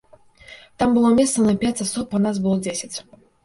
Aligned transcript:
Там 0.83 0.89
было 0.95 1.11
месца 1.21 1.45
на 1.49 1.55
пяць 1.67 1.83
асоб, 1.87 2.07
а 2.19 2.25
нас 2.27 2.35
было 2.49 2.57
дзесяць. 2.65 2.95